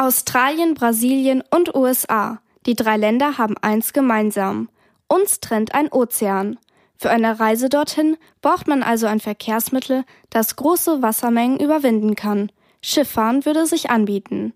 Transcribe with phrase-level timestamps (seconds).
[0.00, 2.38] Australien, Brasilien und USA.
[2.66, 4.68] Die drei Länder haben eins gemeinsam.
[5.08, 6.56] Uns trennt ein Ozean.
[6.96, 12.52] Für eine Reise dorthin braucht man also ein Verkehrsmittel, das große Wassermengen überwinden kann.
[12.80, 14.54] Schifffahren würde sich anbieten.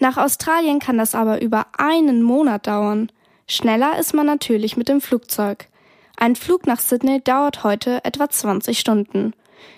[0.00, 3.12] Nach Australien kann das aber über einen Monat dauern.
[3.46, 5.68] Schneller ist man natürlich mit dem Flugzeug.
[6.16, 9.32] Ein Flug nach Sydney dauert heute etwa 20 Stunden.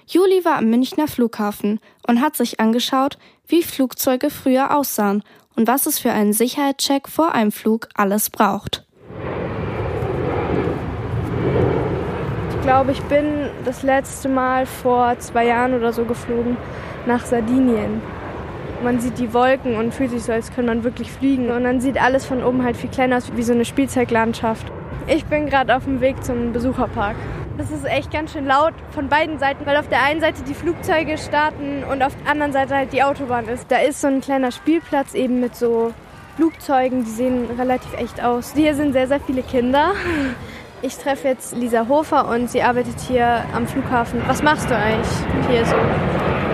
[0.06, 5.22] Juli war am Münchner Flughafen und hat sich angeschaut, wie Flugzeuge früher aussahen
[5.56, 8.84] und was es für einen Sicherheitscheck vor einem Flug alles braucht.
[12.50, 16.56] Ich glaube, ich bin das letzte Mal vor zwei Jahren oder so geflogen
[17.06, 18.00] nach Sardinien.
[18.82, 21.50] Man sieht die Wolken und fühlt sich so, als könnte man wirklich fliegen.
[21.50, 24.66] Und dann sieht alles von oben halt viel kleiner aus, wie so eine Spielzeuglandschaft.
[25.06, 27.16] Ich bin gerade auf dem Weg zum Besucherpark.
[27.57, 30.54] Das ist echt ganz schön laut von beiden Seiten, weil auf der einen Seite die
[30.54, 33.70] Flugzeuge starten und auf der anderen Seite halt die Autobahn ist.
[33.70, 35.92] Da ist so ein kleiner Spielplatz eben mit so
[36.34, 38.55] Flugzeugen, die sehen relativ echt aus.
[38.55, 39.93] Hier sind sehr, sehr viele Kinder.
[40.83, 44.21] Ich treffe jetzt Lisa Hofer und sie arbeitet hier am Flughafen.
[44.27, 45.09] Was machst du eigentlich
[45.48, 45.77] hier so?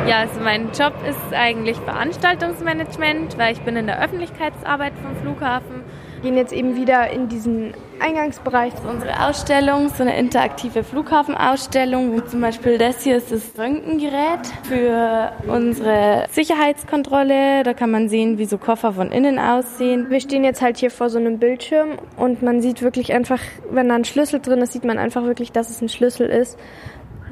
[0.07, 5.83] Ja, also mein Job ist eigentlich Veranstaltungsmanagement, weil ich bin in der Öffentlichkeitsarbeit vom Flughafen
[6.23, 8.73] gehen jetzt eben wieder in diesen Eingangsbereich.
[8.89, 12.13] Unsere Ausstellung ist so eine interaktive Flughafenausstellung.
[12.13, 17.63] Wo zum Beispiel das hier ist das Röntgengerät für unsere Sicherheitskontrolle.
[17.63, 20.11] Da kann man sehen, wie so Koffer von innen aussehen.
[20.11, 23.41] Wir stehen jetzt halt hier vor so einem Bildschirm und man sieht wirklich einfach,
[23.71, 26.59] wenn da ein Schlüssel drin ist, sieht man einfach wirklich, dass es ein Schlüssel ist.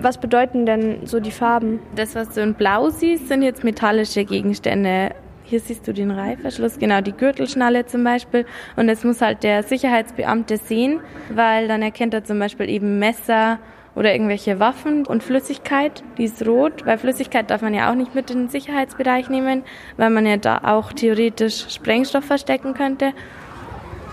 [0.00, 1.80] Was bedeuten denn so die Farben?
[1.96, 5.12] Das, was du in Blau siehst, sind jetzt metallische Gegenstände.
[5.48, 8.44] Hier siehst du den Reifverschluss, genau die Gürtelschnalle zum Beispiel.
[8.76, 13.58] Und das muss halt der Sicherheitsbeamte sehen, weil dann erkennt er zum Beispiel eben Messer
[13.94, 18.14] oder irgendwelche Waffen und Flüssigkeit, die ist rot, weil Flüssigkeit darf man ja auch nicht
[18.14, 19.62] mit in den Sicherheitsbereich nehmen,
[19.96, 23.14] weil man ja da auch theoretisch Sprengstoff verstecken könnte.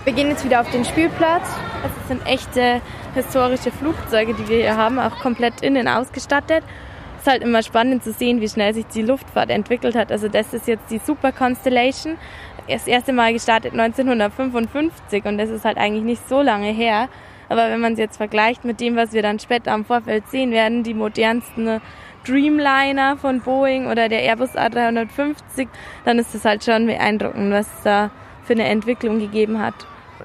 [0.04, 1.46] Wir gehen jetzt wieder auf den Spielplatz.
[1.82, 2.80] Das sind echte
[3.14, 6.64] historische Flugzeuge, die wir hier haben, auch komplett innen ausgestattet
[7.26, 10.12] ist halt immer spannend zu sehen, wie schnell sich die Luftfahrt entwickelt hat.
[10.12, 12.18] Also das ist jetzt die Super Constellation.
[12.68, 17.08] Das erste Mal gestartet 1955 und das ist halt eigentlich nicht so lange her.
[17.48, 20.52] Aber wenn man es jetzt vergleicht mit dem, was wir dann später am Vorfeld sehen
[20.52, 21.80] werden, die modernsten
[22.24, 25.66] Dreamliner von Boeing oder der Airbus A350,
[26.04, 28.10] dann ist es halt schon beeindruckend, was es da
[28.44, 29.74] für eine Entwicklung gegeben hat.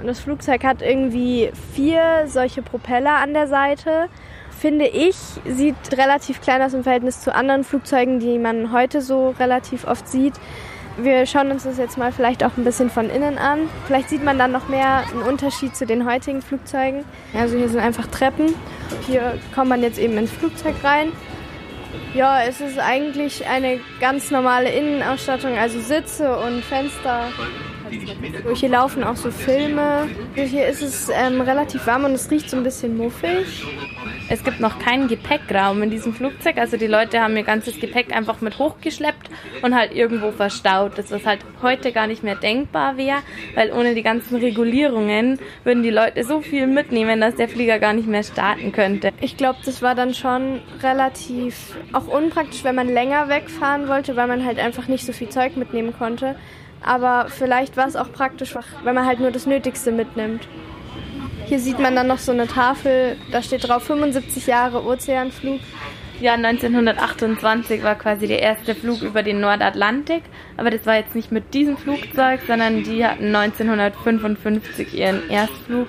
[0.04, 4.08] Das Flugzeug hat irgendwie vier solche Propeller an der Seite
[4.62, 5.16] finde ich,
[5.50, 10.08] sieht relativ klein aus im Verhältnis zu anderen Flugzeugen, die man heute so relativ oft
[10.08, 10.36] sieht.
[10.98, 13.70] Wir schauen uns das jetzt mal vielleicht auch ein bisschen von innen an.
[13.88, 17.06] Vielleicht sieht man dann noch mehr einen Unterschied zu den heutigen Flugzeugen.
[17.34, 18.54] Also hier sind einfach Treppen.
[19.08, 21.12] Hier kommt man jetzt eben ins Flugzeug rein.
[22.14, 27.30] Ja, es ist eigentlich eine ganz normale Innenausstattung, also Sitze und Fenster.
[28.54, 30.08] Hier laufen auch so Filme.
[30.36, 33.66] Hier ist es ähm, relativ warm und es riecht so ein bisschen muffig.
[34.31, 36.58] Es gibt noch keinen Gepäckraum in diesem Flugzeug.
[36.58, 39.30] Also die Leute haben ihr ganzes Gepäck einfach mit hochgeschleppt
[39.62, 40.97] und halt irgendwo verstaut.
[40.97, 43.18] Das was halt heute gar nicht mehr denkbar wäre,
[43.56, 47.91] weil ohne die ganzen Regulierungen würden die Leute so viel mitnehmen, dass der Flieger gar
[47.91, 49.12] nicht mehr starten könnte.
[49.20, 54.28] Ich glaube, das war dann schon relativ auch unpraktisch, wenn man länger wegfahren wollte, weil
[54.28, 56.38] man halt einfach nicht so viel Zeug mitnehmen konnte.
[56.81, 58.56] Aber vielleicht war es auch praktisch,
[58.86, 60.47] wenn man halt nur das Nötigste mitnimmt.
[61.52, 65.60] Hier sieht man dann noch so eine Tafel, da steht drauf 75 Jahre Ozeanflug.
[66.22, 70.24] Ja, 1928 war quasi der erste Flug über den Nordatlantik,
[70.56, 75.88] aber das war jetzt nicht mit diesem Flugzeug, sondern die hatten 1955 ihren Erstflug.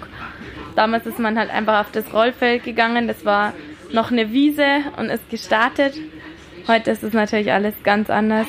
[0.74, 3.52] Damals ist man halt einfach auf das Rollfeld gegangen, das war
[3.92, 5.94] noch eine Wiese und ist gestartet.
[6.66, 8.48] Heute ist es natürlich alles ganz anders.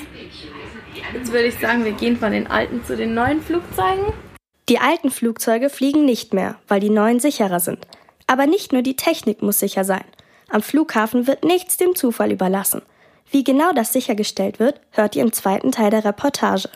[1.14, 4.33] Jetzt würde ich sagen, wir gehen von den alten zu den neuen Flugzeugen.
[4.70, 7.86] Die alten Flugzeuge fliegen nicht mehr, weil die neuen sicherer sind.
[8.28, 10.06] Aber nicht nur die Technik muss sicher sein.
[10.50, 12.82] Am Flughafen wird nichts dem Zufall überlassen.
[13.30, 16.70] Wie genau das sichergestellt wird, hört ihr im zweiten Teil der Reportage.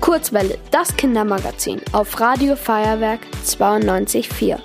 [0.00, 4.58] Kurzwelle, das Kindermagazin auf Radio Feuerwerk 92.4.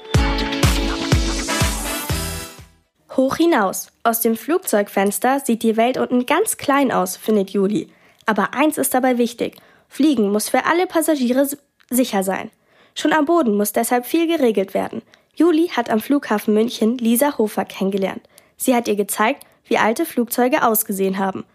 [3.16, 3.92] Hoch hinaus.
[4.02, 7.92] Aus dem Flugzeugfenster sieht die Welt unten ganz klein aus, findet Juli.
[8.26, 9.58] Aber eins ist dabei wichtig.
[9.88, 11.46] Fliegen muss für alle Passagiere
[11.92, 12.50] sicher sein.
[12.96, 15.02] Schon am Boden muss deshalb viel geregelt werden.
[15.36, 18.22] Juli hat am Flughafen München Lisa Hofer kennengelernt.
[18.58, 21.46] Sie hat ihr gezeigt, wie alte Flugzeuge ausgesehen haben.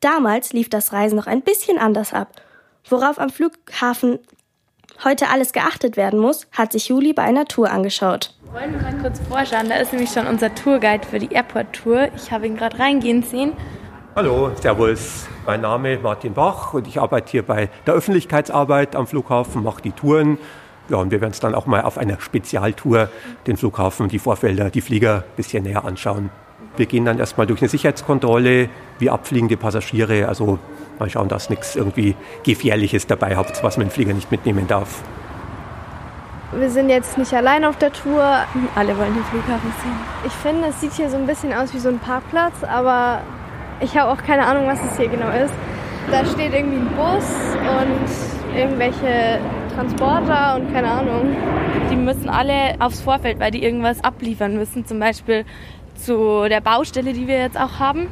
[0.00, 2.40] Damals lief das Reisen noch ein bisschen anders ab.
[2.88, 4.18] Worauf am Flughafen
[5.04, 8.34] heute alles geachtet werden muss, hat sich Juli bei einer Tour angeschaut.
[8.52, 9.68] Wollen wir mal kurz vorschauen?
[9.68, 12.08] Da ist nämlich schon unser Tourguide für die Airport-Tour.
[12.16, 13.52] Ich habe ihn gerade reingehen sehen.
[14.16, 15.28] Hallo, Servus.
[15.46, 19.82] Mein Name ist Martin Bach und ich arbeite hier bei der Öffentlichkeitsarbeit am Flughafen, mache
[19.82, 20.36] die Touren.
[20.88, 23.08] Ja, und wir werden uns dann auch mal auf einer Spezialtour
[23.46, 26.30] den Flughafen, die Vorfelder, die Flieger ein bisschen näher anschauen.
[26.76, 28.68] Wir gehen dann erstmal durch eine Sicherheitskontrolle,
[28.98, 30.26] wie abfliegende Passagiere.
[30.26, 30.58] Also
[30.98, 35.04] mal schauen, dass nichts irgendwie Gefährliches dabei habt, was man den Flieger nicht mitnehmen darf.
[36.52, 38.24] Wir sind jetzt nicht allein auf der Tour.
[38.74, 39.96] Alle wollen den Flughafen sehen.
[40.26, 43.20] Ich finde, es sieht hier so ein bisschen aus wie so ein Parkplatz, aber
[43.80, 45.54] ich habe auch keine Ahnung, was es hier genau ist.
[46.10, 49.38] Da steht irgendwie ein Bus und irgendwelche
[49.74, 51.36] Transporter und keine Ahnung.
[51.90, 54.84] Die müssen alle aufs Vorfeld, weil die irgendwas abliefern müssen.
[54.86, 55.44] Zum Beispiel
[55.94, 58.08] zu der Baustelle, die wir jetzt auch haben.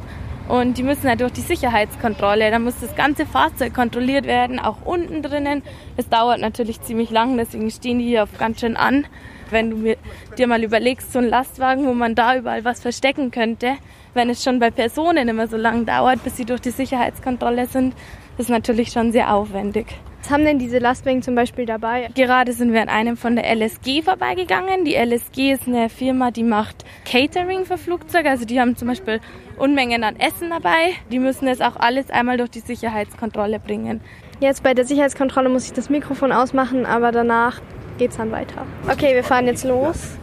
[0.47, 2.49] Und die müssen halt durch die Sicherheitskontrolle.
[2.49, 5.61] Da muss das ganze Fahrzeug kontrolliert werden, auch unten drinnen.
[5.95, 9.05] Es dauert natürlich ziemlich lang, deswegen stehen die hier auf ganz schön an.
[9.51, 9.97] Wenn du mir,
[10.37, 13.75] dir mal überlegst, so ein Lastwagen, wo man da überall was verstecken könnte,
[14.13, 17.93] wenn es schon bei Personen immer so lange dauert, bis sie durch die Sicherheitskontrolle sind,
[18.37, 19.87] ist natürlich schon sehr aufwendig.
[20.21, 22.09] Was haben denn diese Lastwagen zum Beispiel dabei?
[22.13, 24.83] Gerade sind wir an einem von der LSG vorbeigegangen.
[24.83, 28.29] Die LSG ist eine Firma, die macht Catering für Flugzeuge.
[28.29, 29.21] Also die haben zum Beispiel
[29.57, 30.93] Unmengen an Essen dabei.
[31.11, 34.01] Die müssen das auch alles einmal durch die Sicherheitskontrolle bringen.
[34.41, 37.61] Jetzt bei der Sicherheitskontrolle muss ich das Mikrofon ausmachen, aber danach
[37.99, 38.65] geht's dann weiter.
[38.91, 40.17] Okay, wir fahren jetzt los.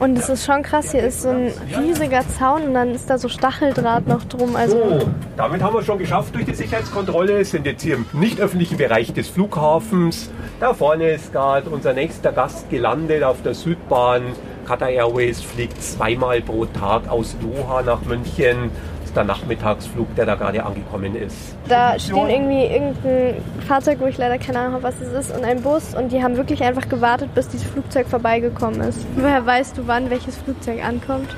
[0.00, 3.18] Und es ist schon krass, hier ist so ein riesiger Zaun und dann ist da
[3.18, 4.56] so Stacheldraht noch drum.
[4.56, 8.40] Also so, damit haben wir schon geschafft durch die Sicherheitskontrolle, sind jetzt hier im nicht
[8.40, 10.30] öffentlichen Bereich des Flughafens.
[10.58, 14.22] Da vorne ist gerade unser nächster Gast gelandet auf der Südbahn.
[14.66, 18.70] Qatar Airways fliegt zweimal pro Tag aus Doha nach München
[19.16, 21.56] der Nachmittagsflug, der da gerade angekommen ist.
[21.68, 23.34] Da stehen irgendwie irgendein
[23.66, 26.22] Fahrzeug, wo ich leider keine Ahnung habe, was es ist, und ein Bus und die
[26.22, 29.04] haben wirklich einfach gewartet, bis dieses Flugzeug vorbeigekommen ist.
[29.16, 31.28] Woher weißt du, wann welches Flugzeug ankommt?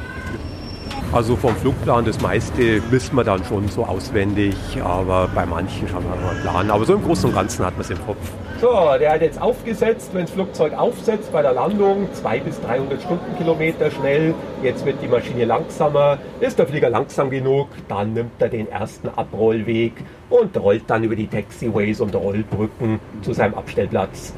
[1.12, 6.04] Also vom Flugplan das meiste wissen wir dann schon so auswendig, aber bei manchen schauen
[6.04, 6.70] wir mal einen Plan.
[6.70, 8.18] Aber so im Großen und Ganzen hat man es im Kopf.
[8.60, 13.02] So, der hat jetzt aufgesetzt, wenn das Flugzeug aufsetzt bei der Landung, 200 bis 300
[13.02, 14.34] Stundenkilometer schnell.
[14.62, 16.18] Jetzt wird die Maschine langsamer.
[16.38, 19.94] Ist der Flieger langsam genug, dann nimmt er den ersten Abrollweg
[20.28, 24.32] und rollt dann über die Taxiways und Rollbrücken zu seinem Abstellplatz.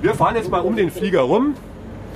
[0.00, 1.54] Wir fahren jetzt mal um den Flieger rum.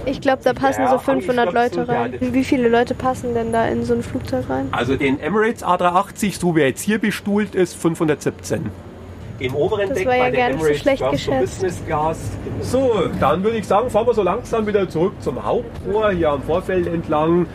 [0.06, 2.14] Ich glaube, da passen so 500 Leute rein.
[2.20, 4.68] Wie viele Leute passen denn da in so ein Flugzeug rein?
[4.70, 8.70] Also den Emirates A380, so wie er jetzt hier bestuhlt ist, 517.
[9.40, 11.60] Im oberen das Deck war ja bei der gar nicht so Emirates schlecht geschätzt.
[11.60, 12.18] Business Class.
[12.60, 16.42] So, dann würde ich sagen, fahren wir so langsam wieder zurück zum Hauptrohr hier am
[16.42, 17.46] Vorfeld entlang.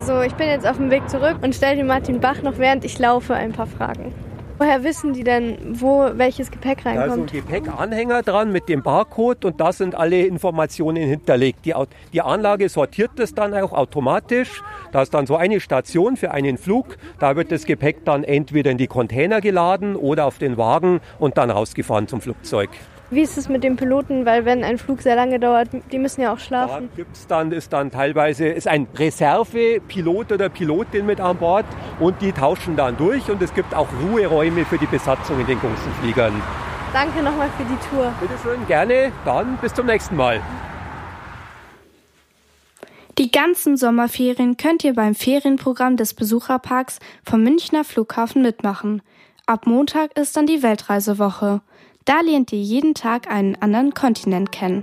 [0.00, 2.84] So, ich bin jetzt auf dem Weg zurück und stelle dem Martin Bach noch während
[2.84, 4.12] ich laufe ein paar Fragen.
[4.56, 7.32] Woher wissen die denn, wo welches Gepäck Da ist ein reinkommt?
[7.32, 11.64] Gepäckanhänger dran mit dem Barcode und da sind alle Informationen hinterlegt.
[11.64, 11.74] Die,
[12.12, 14.62] die Anlage sortiert das dann auch automatisch.
[14.92, 16.98] Da ist dann so eine Station für einen Flug.
[17.18, 21.36] Da wird das Gepäck dann entweder in die Container geladen oder auf den Wagen und
[21.36, 22.70] dann rausgefahren zum Flugzeug.
[23.14, 24.26] Wie ist es mit den Piloten?
[24.26, 26.90] Weil wenn ein Flug sehr lange dauert, die müssen ja auch Da schlafen.
[26.96, 31.64] gibt's dann, ist dann teilweise ist ein Reservepilot oder Pilotin mit an Bord
[32.00, 35.60] und die tauschen dann durch und es gibt auch Ruheräume für die Besatzung in den
[35.60, 36.42] großen Fliegern.
[36.92, 38.12] Danke nochmal für die Tour.
[38.20, 39.12] Bitte schön, gerne.
[39.24, 40.40] Dann bis zum nächsten Mal.
[43.18, 49.02] Die ganzen Sommerferien könnt ihr beim Ferienprogramm des Besucherparks vom Münchner Flughafen mitmachen.
[49.46, 51.60] Ab Montag ist dann die Weltreisewoche.
[52.04, 54.82] Da lernt ihr jeden Tag einen anderen Kontinent kennen.